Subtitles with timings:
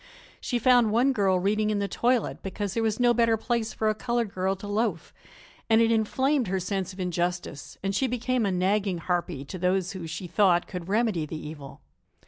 [0.39, 3.87] She found one girl reading in the toilet, because there was no better place for
[3.87, 5.13] a colored girl to loaf,
[5.69, 9.91] and it inflamed her sense of injustice and she became a nagging harpie to those
[9.91, 11.81] who, she thought, could remedy the evil.